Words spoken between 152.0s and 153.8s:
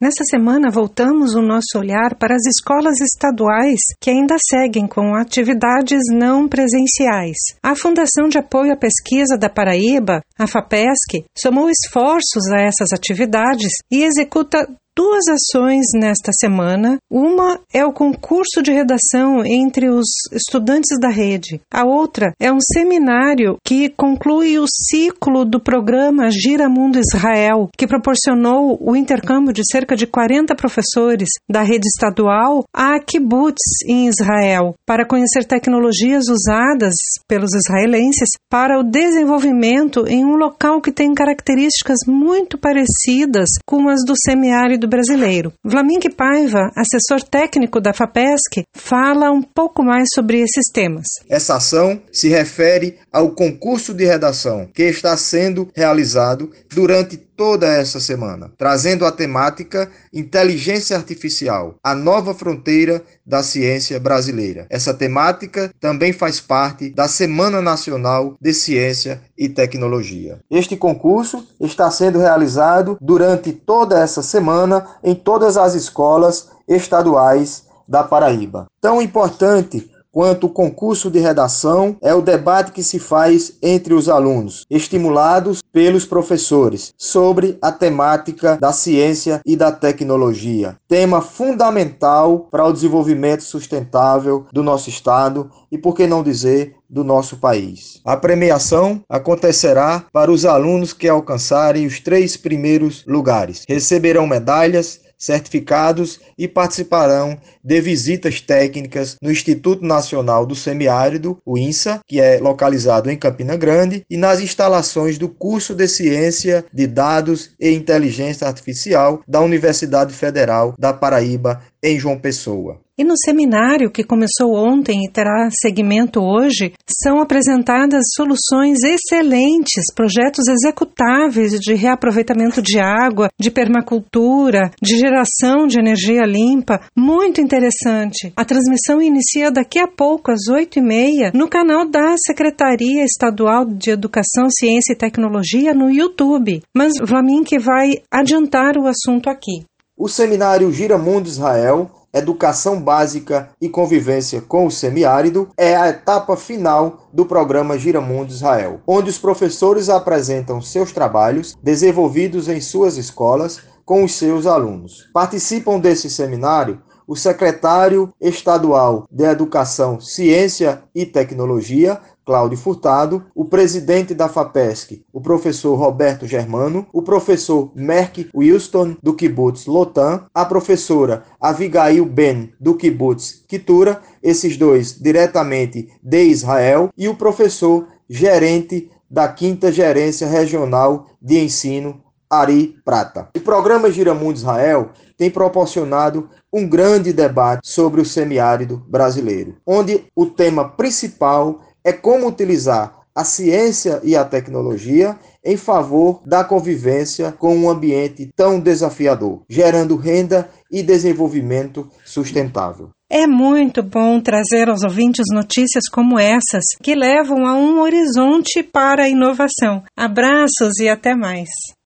Educação Básica e